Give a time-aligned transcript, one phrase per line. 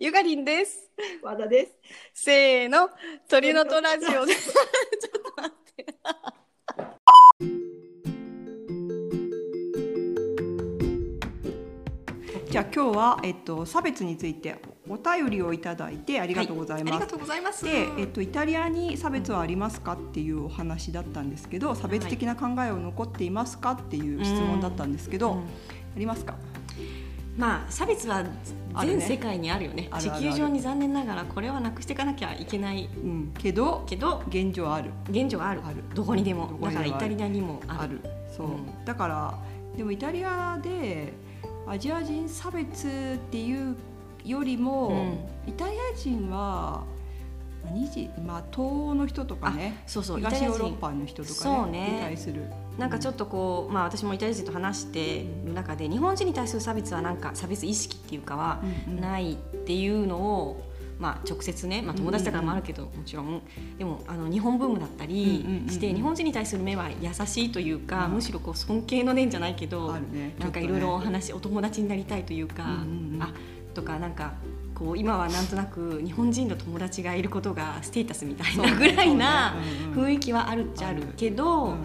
[0.00, 0.90] ゆかりんです。
[1.22, 1.72] 和田です。
[2.12, 2.88] せーの、
[3.28, 4.34] 鳥のとラジオで。
[4.34, 4.50] ちょ
[5.18, 5.86] っと待って。
[12.50, 14.56] じゃあ今日はえっと差別について
[14.88, 16.94] お便りをいただいてありがとうございます。
[16.94, 17.64] ありがとうございます。
[17.64, 25.38] で、えっと、イタリアに差別はありますかっていうお話だったんですけど差別的な考えを残っていますかっていう質問だったんですけど、うん
[25.96, 26.34] ありますか？
[27.36, 28.24] まあ差別は
[28.80, 29.88] 全世界にあるよね。
[29.90, 34.90] あるあるある地球上に残念ながらこれはなくしていかなきゃいけないうん、けどけど現状ある。
[35.10, 35.60] 現状はある。
[35.64, 35.76] ある。
[35.94, 36.58] どこにでも。
[36.62, 38.00] だからイタリアにもある。
[38.36, 38.84] そう、うん。
[38.84, 39.38] だから
[39.76, 41.12] でもイタリアで
[41.66, 43.76] アジア人差別っていう
[44.24, 46.84] よりも、イタリア人は
[47.74, 51.90] 何人まあ東欧の人とかねそうそうイタ東リア人ヨーロッパの人とかねそうね。
[51.94, 52.44] に対する。
[52.78, 58.62] なんかちょっとこう、まあ、私もイタリア人と話してる中で日本人に対する差別はなんか差別意識っていうかは
[59.00, 60.64] ないっていうのを、
[60.98, 63.42] まあ、直接ね、まあ、友達だからもあるけど、もちろん。
[63.78, 68.12] でもあの日本ブームだったりして、日本人に対する目は優しいというか、うん。
[68.14, 69.94] むしろこう尊敬の念じゃないけど、
[70.40, 72.64] なんかいろいろお話、お友達になりたいというか、
[73.20, 73.28] あ
[73.72, 74.34] とかなんか
[74.74, 79.54] こう今はなんとなく日本人の友達がいることがステータスみたいなぐらいな
[79.94, 81.78] 雰囲気はあるっちゃあるけど、うん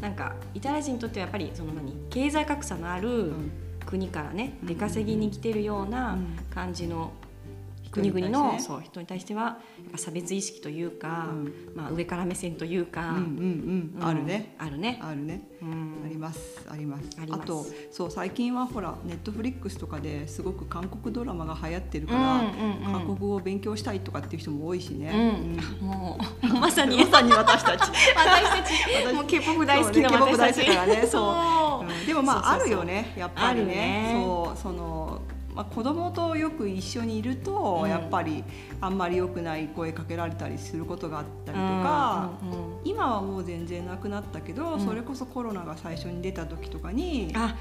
[0.00, 3.50] なんかイタリア人にとってはやっぱりその何経済格差のあるうん。
[3.86, 6.26] 国からねうん出稼ぎに来てるよううなん。
[6.54, 7.12] 感じの
[7.94, 8.76] 国々の、人に対してね。
[8.76, 9.58] そう人に対しては
[9.96, 11.52] 差別意識というか、うん。
[11.74, 14.04] まあ、上から目線というか、うんうんうん。
[14.04, 14.54] あるね。
[14.58, 14.98] うんあるね。
[15.02, 15.42] あるね。
[15.62, 16.02] うん。
[16.04, 16.66] あります。
[16.68, 17.04] あります。
[17.30, 22.92] あとそう最近はほらネットフリックスとかですごく韓国ドラマが流行ってるから、うんうんうん。
[22.92, 25.10] 韓国語を勉強したいとかっていう人も多いしね、
[25.80, 25.86] うん。
[25.86, 26.98] もう まさに。
[26.98, 27.80] まさに私たち。
[27.80, 29.14] 私たち。
[29.14, 30.60] もう K-POP 大好きな私たち。
[30.62, 31.06] きだからね。
[31.06, 32.06] そう。
[32.06, 33.14] でもまああるよね。
[33.16, 34.20] やっぱりね。
[34.24, 35.22] そうその、
[35.54, 37.88] まあ、子供とよく一緒にいると、うん。
[37.88, 38.44] やっぱり
[38.80, 44.80] あんまり良くない声かけられたりすることがあったりとか、うんうんうん今はもう全然なくなったけど、うん。
[44.80, 47.56] それこそコロナが最初に出た時とかにあ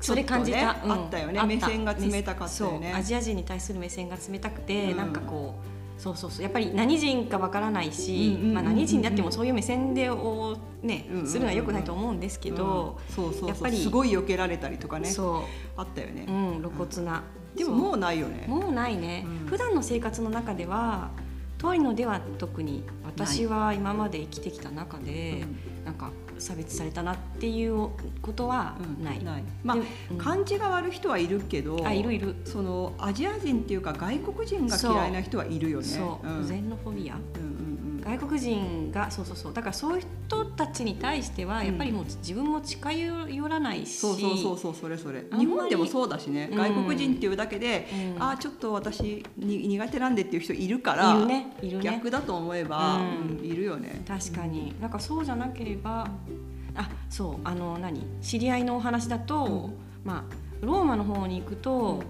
[0.00, 1.40] それ感じた、あったよね。
[1.40, 2.92] あ目線が冷たかったよね。
[2.94, 4.96] アジア人に対する目線が冷たくて、うん。
[4.96, 5.67] なんかこう
[5.98, 6.42] そうそうそう。
[6.42, 13.14] やっぱり何人かわからないし、うんうんうんうんまあ、何人であってもそういう目線でをね、うんうんうんするのは良くないと思うんですけど、うん。
[13.14, 13.48] そうそうそう。
[13.48, 15.10] やっぱりすごい避けられたりとかね。
[15.10, 15.44] そ
[15.76, 16.24] あったよね。
[16.28, 17.24] う、、うん、露骨な、
[17.56, 18.46] でももうないよね。
[18.46, 19.46] もうないね、うん。
[19.48, 21.10] 普段の生活の中では
[21.58, 25.44] トリノでは特に私は今まで生きてきた中で、
[25.84, 27.90] なんか差別されたなっていう
[28.22, 29.22] ことはうんない。
[29.22, 29.44] ない。
[29.64, 29.78] まあ
[30.22, 32.36] 感じが悪い人はいるけどあいるいる。
[32.44, 35.84] そのアジア人っていうか外国人が嫌いな人はいるよね。
[35.84, 36.46] そう、ん。
[36.46, 37.14] ゼンノフォビア。
[37.14, 37.58] うんうん
[38.08, 39.52] 外国人がそうそうそう。
[39.52, 45.24] だからそういう人たちに対してはやっぱりもう自分も近寄らないし、そうそうそうそうそれそれ。
[45.36, 46.48] 日本でもそうだしね。
[46.50, 46.56] うん。
[46.56, 48.22] 外国人っていうだけで、うん。
[48.22, 51.52] あーちょっと私に苦手なんでっていう人いるからいるね。
[51.60, 51.84] いるね。
[51.84, 53.38] 逆だと思えば、うん。
[53.40, 54.02] うんいるよね。
[54.08, 54.74] 確かに。
[54.80, 56.08] なんかそうじゃなければ
[56.78, 59.72] あそうあの何知り合いのお話だと、うん。
[60.04, 62.02] まあローマの方に行くと,、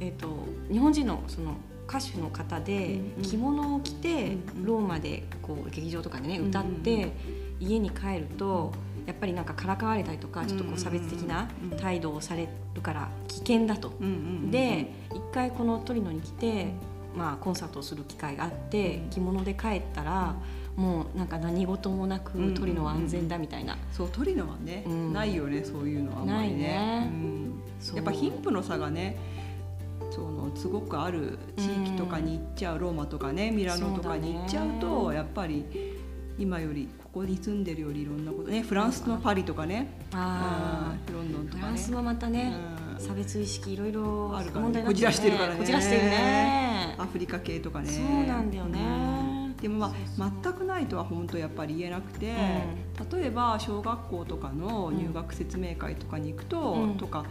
[0.00, 0.28] えっと
[0.70, 3.22] 日本人のその歌手の方でうんうん。
[3.22, 4.64] 着物を着て、うんうん。
[4.64, 7.12] ローマでこう劇場とかでねうんうん歌って、
[7.60, 8.72] 家に帰ると
[9.06, 13.92] やっぱりなんかからかわれたりとかちょっとこう差別的なうん態度をされるから危険だと。
[14.00, 14.14] うんうんう
[14.46, 16.68] んで一回このトリノに来て、
[17.16, 20.36] まあ、コンサートをする機会があって着物で帰ったら
[20.76, 25.12] もうなんか何事もなくうんトリノは安全だみたいな、そうトリノはね、うん。
[25.12, 26.56] ないよねそういうのはあんまりね。
[26.56, 27.10] ね。
[27.12, 27.96] うん。
[27.96, 29.16] やっぱ貧富の差がね
[30.10, 35.64] そのすごくある地域とかに行っちゃう、ローマとかねミラノとかに行っちゃうとやっぱり
[36.38, 39.96] 今よりここに住んでるよりいろんなことねフランスのパリとかね。
[40.12, 41.62] あうんロンドンとかね。
[41.62, 42.52] ランスもまたね、
[42.98, 43.00] うん。
[43.00, 44.62] 差別意識いろいろあるからね。
[44.62, 45.58] 問題になってこじらしてるからね。
[45.60, 46.96] こじらしてるね。
[46.98, 47.90] アフリカ系とかね。
[47.90, 48.80] そうなんだよね。
[48.80, 49.13] うん
[49.60, 52.34] でもまあ全くないとは本当やっぱり言えなくて、
[53.12, 56.96] 例えば小学校とかの入学説明会とかに行くと、うん。
[56.96, 57.26] とか、うん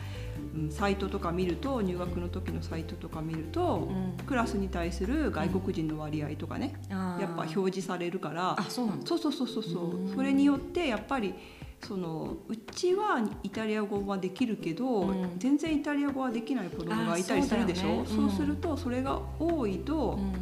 [0.69, 4.25] サイトとか見ると入学の時のサイトとか見ると、うん。
[4.25, 9.95] クラスに対する外国人の割合とかね、やっぱ表示されるからあそうそうそうそうそうそう。
[9.97, 10.15] うん。
[10.15, 11.33] それによってやっぱり
[11.81, 15.39] そのうちはイタリア語はできるけど、うん。
[15.39, 18.01] 全然イタリア語はできない子供がいたりするでしょ？
[18.03, 20.33] あそうねうんそうするとそれが多いと、うん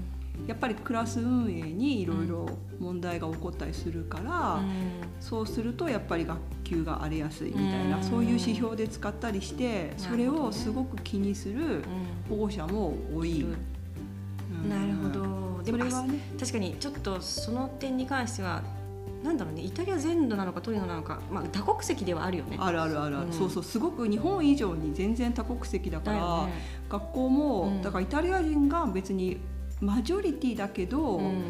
[0.51, 2.45] やっぱりクラス運営にいろいろ
[2.77, 4.61] 問題が起こったりするから、
[5.21, 8.03] そうするとやっぱり学級が荒れやすいみたいな、うん。
[8.03, 11.83] そういう指標で使ったりしてそれをすごく気にするうん。
[12.27, 13.43] 保護者も多い。
[13.43, 13.55] うん
[14.65, 14.69] うん。
[14.69, 15.63] なるほど。
[15.63, 16.19] でもそれはね。
[16.37, 18.61] 確かにちょっとその点に関しては
[19.23, 22.57] なんだろうねイタリア全土なのかトリノなのか、まあ、多国籍ではあるよね。
[22.59, 23.31] あるあるあるうん。
[23.31, 23.63] そうそう。
[23.63, 26.53] すごく日本以上に全然多国籍だからね。
[26.89, 27.81] 学校も、うん。
[27.81, 29.39] だからイタリア人が別に
[29.81, 31.43] マジョリティだけど、うん。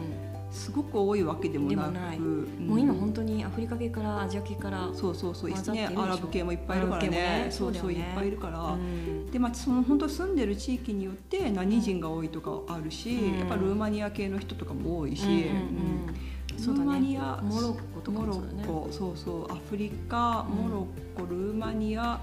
[0.52, 1.86] すごく多いわけでもな
[2.16, 2.68] くうん。
[2.68, 5.16] もう今本当にアフリカ系からアジア系から、そう。
[5.16, 5.74] そうそうでしょ。
[5.74, 7.10] ねアラブ系もいっぱいいるからね。
[7.10, 7.48] ね。
[7.50, 8.00] そうそうね。
[8.00, 9.32] いっぱいいるから、うん。
[9.32, 13.40] でまあその本当住んでる地域によって何人が多いとかあるし、うん。
[13.40, 16.08] やっぱルーマニア系の人とかも多いし、うん
[16.52, 18.36] ルーマニねアモロッコとかモロ
[18.68, 19.52] コそうそう。
[19.52, 22.22] アフリカうんモロッコルーマニアあ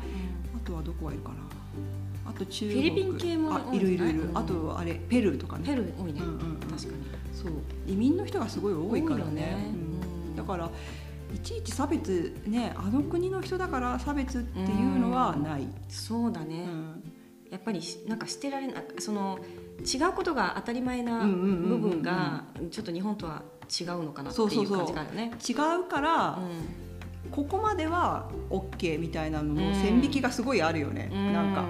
[0.64, 1.47] とはどこがいるかな
[2.28, 2.80] あと中国。
[2.80, 3.80] フィリピン系もいい？
[3.80, 4.38] るいるいる、うん。
[4.38, 5.64] あとあれペルーとかね。
[5.66, 6.56] ペルー多いね、うんうんうん。
[6.60, 6.82] 確かに。
[7.32, 7.52] そう。
[7.86, 9.32] 移民の人がすごい多いからね。
[9.32, 9.72] ね。
[10.28, 10.36] うん。
[10.36, 10.70] だから
[11.34, 17.02] いちいち差別ねあの国の人だから差別っていうのはない、そうだね、うん。
[17.50, 18.84] やっぱりしなんかしてられない。
[18.98, 19.38] その
[19.80, 25.32] 違うことが当たり前なうんうんうんうん部分がちょっと日本とは違うのかなっていう感じがあるよね。
[25.46, 26.38] 違うから、
[27.30, 31.32] ここまでは OK みたいなのの線引きがすごいあるよね、うん。
[31.32, 31.64] なんか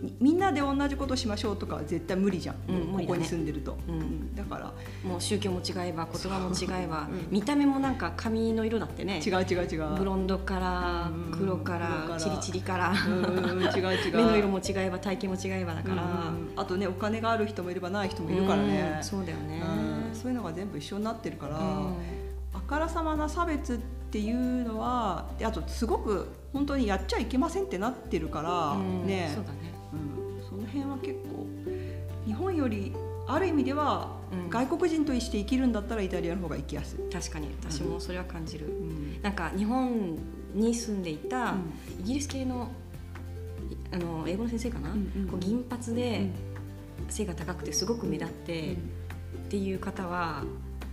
[0.00, 3.04] みみんなで同じことしましょうとかは絶対無理じゃん、うんね。
[3.06, 4.00] ここに住んでると、うん。
[4.00, 4.34] うん。
[4.34, 4.72] だから。
[5.08, 7.14] もう宗教も違えば言葉も違えば、う。
[7.14, 7.28] ん。
[7.30, 9.20] 見た目もなんか髪の色だってね。
[9.24, 9.96] 違う違う違う。
[9.96, 11.30] ブロンドからうん。
[11.30, 12.16] 黒からら。
[12.18, 12.92] チリチリから。
[12.92, 14.16] 違う違う。
[14.16, 18.94] 目の色も違えば体型も違えばだから、うんあとねお金がある人もいればない人もいるからね。
[18.98, 19.62] うん、そうだよね、
[20.10, 20.14] うん。
[20.14, 21.94] そういうのが全部一緒になってるから、うん。
[22.52, 29.30] あからさまな差別っていうのはであとすごく本当にやっちゃいけませんってなってるから、うんね。
[29.34, 29.58] そうだね。
[29.92, 31.46] うん、その辺は結構
[32.26, 32.92] 日本より
[33.26, 34.50] ある意味では、うん。
[34.50, 37.12] 外国人として生きるんだったらイタリアの方が生きやすい。
[37.12, 37.48] 確かに。
[37.62, 39.22] 私もそれは感じる、うん。
[39.22, 40.16] なんか日本
[40.54, 41.54] に住んでいた
[42.00, 42.68] イギリス系の
[43.70, 46.32] いあの英語の先生かな、うんうんこう銀髪うでん。
[47.08, 48.76] 背が高くてすごく目立ってっ
[49.48, 50.44] ていう方は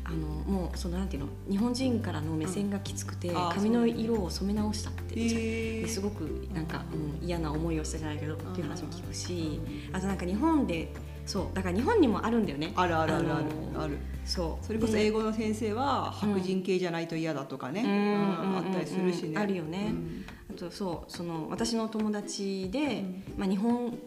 [0.08, 9.60] あのもうそのなんていうの日本人からの目線がきつくて、髪の色を染め直したって、すごくなんか、うん嫌な思いをしたじゃないけどっていう話も聞くし
[9.92, 10.94] うあとなんか日本で
[11.26, 12.72] そうだから日本にもあるんだよね。
[12.76, 13.46] あるあるあるある。
[13.84, 13.98] ある。
[14.24, 14.66] そう。
[14.66, 19.88] それこそで英語の先生は白人系じゃないと嫌だとかね、あったりするしね、うんあるよね。
[19.90, 20.26] うん。
[20.52, 23.24] あとそうその私の友達で、うん。
[23.38, 23.98] まあ、日本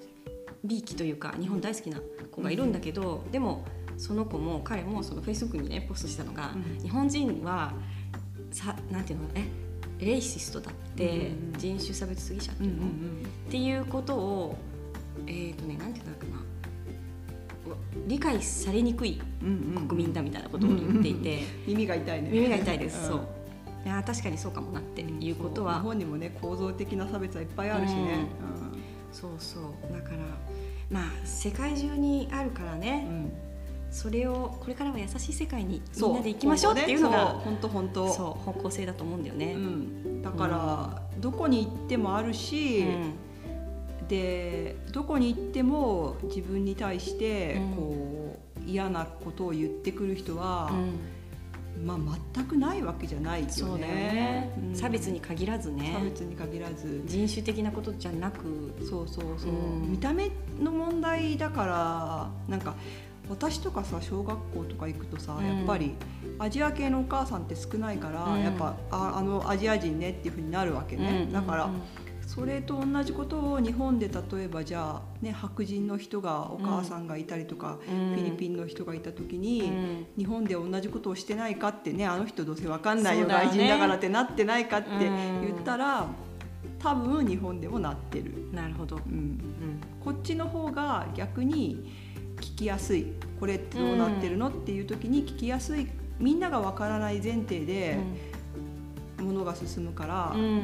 [0.65, 2.01] びいきというか日本大好きな
[2.31, 3.67] 子がいるんだけど、でも
[4.01, 6.83] その子も彼もそのフェイスブックにねポストしたのが、うん。
[6.83, 7.75] 日本人は
[8.51, 9.45] さなんていうのえ
[10.05, 14.57] レイシストだって、人種差別主義者ってうんういうの、っんていうことを
[15.27, 16.41] えっ、とねなんていうんだかな。
[18.07, 19.21] 理解されにくい
[19.87, 22.31] 国民だみたいなことを言っていて、 耳が痛いね。
[22.31, 23.13] 耳が痛いです、ん。
[23.13, 23.29] そう。
[23.85, 25.65] いや確かにそうかもなっていうことそう。
[25.67, 28.27] 日は、本にもね構造的な差別はいっぱいあるしね、
[29.13, 29.93] そうそう。
[29.93, 30.19] だから
[30.91, 33.50] まあ世界中にあるからうんね、うん
[33.91, 39.55] それをこれからは優しい世界にみそんなで行きましょうっていうのが本当本当そう方向性だと思うんだよね。
[39.55, 42.85] うん、だから、どこに行ってもあるし、
[44.09, 47.71] でどこに行っても自分に対してうん。
[47.75, 51.87] こう、嫌なことを言ってくる人はう、ん。
[51.87, 53.87] まあ、全くないわけじゃないよね。
[53.87, 54.75] ね、うん。
[54.75, 55.93] 差別に限らずね。
[55.97, 57.03] 差別に限らず。
[57.07, 58.75] 人種的なことじゃなく。
[58.81, 59.93] そうそうそう、うん。
[59.93, 62.75] 見た目の問題だからなんか
[63.31, 65.47] 私とかさ小学校とか行くとさ、うん。
[65.47, 65.95] やっぱり
[66.39, 68.43] アジア系のお母さんって少ないから、うん。
[68.43, 71.81] やっぱああのアジア人ねっていうふうになるわけね、うんだから、うん。
[72.27, 78.15] それと同じことを日本で例えばじゃあ、ね、白人の人がお母さんがいたりとか、うん。
[78.15, 80.07] フィリピンの人がいた時に、うん。
[80.19, 83.35] 日本で同じことをしてないかってねあの人どうせ分かんないよね。
[83.35, 85.41] 外人だからってなってないかってうん。
[85.43, 86.09] 言ったら、
[86.81, 88.49] 多分日本でもなってる。
[88.53, 89.13] なるほど、うん。
[89.13, 89.41] うん。
[90.05, 92.10] こっちの方が逆に
[92.41, 93.07] 聞きやすい。
[93.39, 95.87] これってどうなってるの、っていう時に聞きやすい。
[96.19, 97.99] みんながわからない前提で
[99.19, 100.41] ものが進むから、うん。
[100.41, 100.63] うん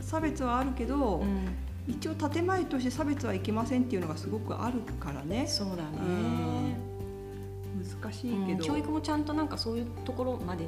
[0.00, 1.48] 差別はあるけど、うん
[1.86, 5.46] 一応建前として差別はいけませんっていうのがすごくあるからね。
[5.46, 6.76] そうだね、
[8.02, 8.58] 難しいけど、うん。
[8.58, 10.66] 教育もちゃんとなんかそういうところまで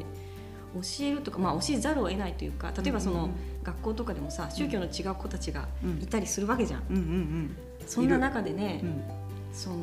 [0.75, 3.31] 教えるとか、まあ、教えざるを得ないというか例えばその、うん
[3.63, 6.03] 学校とかでもさ宗教の違う子たちがうん。
[6.03, 7.57] いたりするわけじゃん、うんうん。
[7.87, 9.03] そんな中でね、うん
[9.53, 9.77] その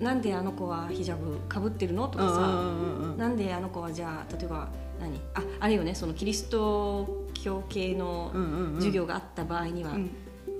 [0.00, 4.68] なんであの子はヒジャブかぶってるのとかさ、うんうんうんうんなんであの子はじゃあ例えば
[5.00, 5.18] 何？
[5.34, 8.74] ああれよねそのキリスト教系のうんうんうん。
[8.76, 10.10] 授業があった場合にはうん。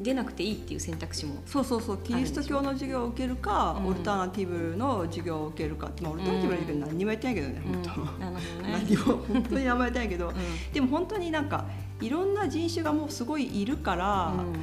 [0.00, 7.72] 出なくていいっていう選択肢もそうそうそうキリスト教の授業を受けるか、うんオルタナティブの授業を受けるか、まあ、オルタナティブの授業何にもやってないけどね、うん。
[7.72, 8.72] 本当、なるほどね。
[8.84, 10.34] 何も本当にあんまやってないけど、う
[10.74, 11.64] でも本当になんか
[12.02, 14.54] いろんな人種がもうすごいいるから、ん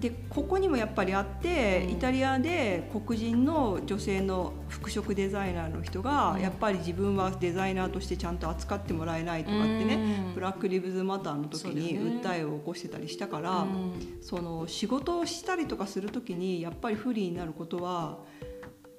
[0.00, 1.92] でここにもやっぱりあって、うん。
[1.92, 6.40] イタリアで黒人の女性の服飾デザイナーの人が、うん。
[6.40, 9.94] やっぱり自分はデザイナーとしてちゃんと扱ってもらえないとかってね、
[10.28, 10.34] うん。
[10.34, 14.18] ブラック・リブズ・マターの時に訴えを起こしてたりしたから、うん。
[14.20, 18.18] その仕事をしたりとかする時にやっぱり不利になることは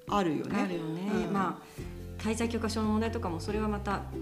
[0.08, 0.60] あるよね。
[0.60, 1.32] あるよね、うん。
[1.32, 4.20] まあ滞在許可証の問題とかもそれはまた、うん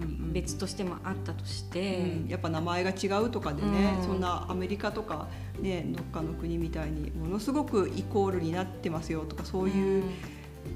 [0.00, 0.32] うんうん。
[0.32, 2.28] 別としてもあったとして、うん。
[2.28, 4.04] やっぱ名前が違うとかでね、うん。
[4.04, 5.28] そんなアメリカとか、
[5.60, 10.04] ね、どっかの国みたいにものすごくイコールになってますよとかそういう、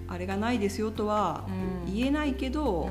[0.08, 1.44] あれがないですよとは
[1.86, 1.94] うん。
[1.94, 2.90] 言えないけど、うん。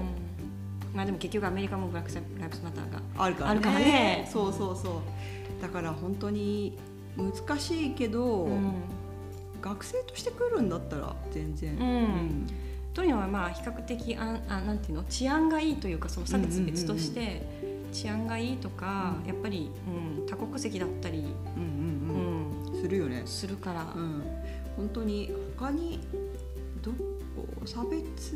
[0.93, 3.51] まあでも結局アメリカもブラック・ライブズ・マターがあるからね。
[3.51, 4.29] あるからね。
[4.31, 5.61] そうそうそう。
[5.61, 6.77] だから本当に
[7.17, 8.73] 難しいけど、うん。
[9.61, 12.47] 学生として来るんだったら全然、うん
[12.93, 15.03] トリノはまあ比較的あんあなんていうの？
[15.03, 17.41] 治安がいいというかその差別別として
[17.91, 19.27] 治安がいいとか、うん。
[19.27, 19.71] やっぱり、
[20.19, 21.27] うん、多国籍だったり、うんう
[22.71, 22.73] うん。
[22.73, 22.81] うん。
[22.81, 24.23] するよね、するから、うん、
[24.75, 25.99] 本当に他に
[26.81, 26.97] どこ？
[27.65, 28.35] 差別？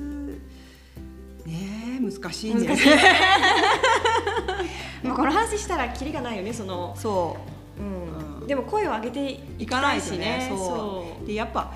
[1.46, 2.66] ねえ難しいね。
[2.68, 2.90] 難しい。
[5.04, 7.36] まあこの話したらキリがないよねその、そ
[7.80, 7.84] う。
[7.84, 8.40] ん。
[8.42, 8.48] うん。
[8.48, 10.38] でも声を上げていかなたいしいとね。
[10.38, 11.24] ねそう。
[11.24, 11.28] う。
[11.28, 11.74] でやっぱ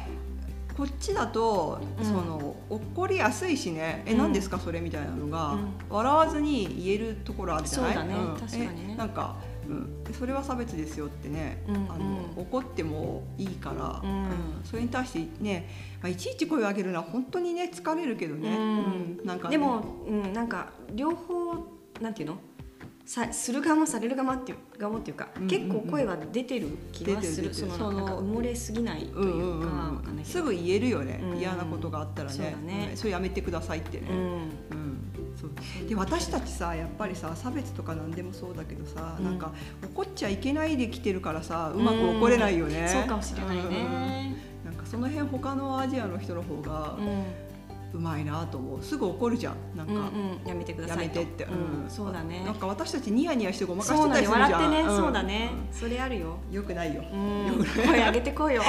[0.77, 2.05] こっちだと、うん。
[2.05, 4.17] その怒りやすいしね「えうん。
[4.19, 5.73] 何ですかそれ」みたいなのが、うん。
[5.89, 7.93] 笑わずに言えるところあるじゃない？
[7.95, 8.27] そうだねん。
[8.37, 8.89] 確かにね。
[8.93, 9.35] えなんか、
[9.67, 12.05] うん、それは差別ですよってね、うんあの
[12.37, 14.29] うん怒ってもいいから、うん。
[14.63, 15.67] それに対してね、
[16.01, 19.17] まあ、いちいち声を上げるのは本当にね疲れるけどね、うん。
[19.19, 19.25] うん。
[19.25, 19.53] なんかね。
[19.53, 21.55] でも、うん、なんか両方
[21.99, 22.37] なんていうの？
[23.07, 27.53] さする側もされる側っていう側もっていうか、結構声は出てる気がする。
[27.53, 29.93] そのなんか埋もれすぎないとうんいうか、
[30.25, 31.37] すぐ言えるよね、うん。
[31.37, 32.91] 嫌なことがあったらね。
[32.95, 34.09] それやめてくださいってね、
[35.87, 39.23] で私たちさやっぱりさ差別とか何でもそうだけどさ、うん。
[39.23, 39.53] なんか
[39.95, 43.63] 怒っちゃいけないで来てるからさうまく怒れないよね、そうかもしれないね、
[44.65, 44.69] うん。
[44.69, 47.23] なんかその辺他のアジアの人の方がうん
[47.93, 48.83] うまいなと思う。
[48.83, 49.55] すぐ怒るじゃん。
[49.75, 50.01] なんか、うんう
[50.45, 51.19] ん、やめてくだやさいと。
[51.19, 51.47] めてって、う
[51.85, 52.43] ん、そうだね。
[52.45, 54.51] なんか私たちニヤニヤしてごまかしてたりするじゃん。
[54.51, 54.97] 笑ってね、ん。
[54.97, 55.51] そうだね。
[55.71, 56.37] それあるよ。
[56.51, 57.65] よくないよ、うん。
[57.85, 58.63] 声上げてこいよ。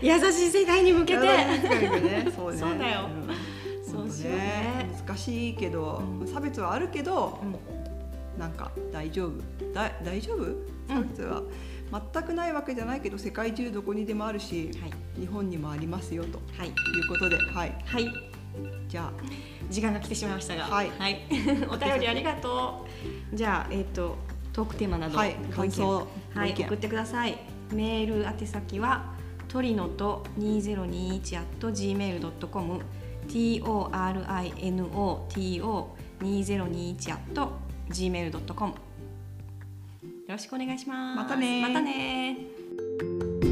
[0.00, 1.20] 優しい世界に向けて。
[1.26, 2.60] ね、そうだ
[2.92, 3.08] よ。
[3.08, 3.90] うん。
[3.90, 4.90] そうしようね。
[5.06, 6.26] 難しいけど、うん。
[6.26, 8.40] 差別はあるけど、うん。
[8.40, 9.72] なんか大丈夫？
[9.74, 10.44] だ大丈夫？
[10.88, 11.42] 差別は
[11.90, 15.20] 全くないわけじゃないけど世界中どこにでもあるし、はい。
[15.20, 16.40] 日本にもありますよと。
[16.56, 16.68] はい。
[16.68, 17.74] いうことではい。
[17.84, 18.08] はい。
[18.88, 19.10] じゃ
[19.70, 20.64] 時間が来てしまいましたが。
[20.64, 20.90] はい。
[21.70, 22.86] お便りありがと
[23.32, 23.36] う。
[23.36, 24.16] じゃあえっ、と
[24.52, 25.34] トークテーマなどあはい。
[25.50, 27.38] 感想はい、送ってください。
[27.72, 29.14] メール宛先は
[29.48, 32.80] トリノと2021 at gmail.com
[33.28, 37.48] t o r i n o t o 2021 at
[37.90, 38.87] gmail.com よ
[40.34, 41.16] ろしくお願いします。
[41.16, 43.47] またねまたね